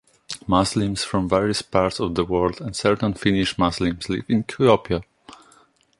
Muslims 0.47 1.03
from 1.03 1.29
various 1.29 1.61
parts 1.61 1.99
of 1.99 2.15
the 2.15 2.25
world 2.25 2.59
and 2.59 2.75
certain 2.75 3.13
Finnish 3.13 3.59
Muslims 3.59 4.09
live 4.09 4.25
in 4.27 4.43
Kuopio. 4.43 5.03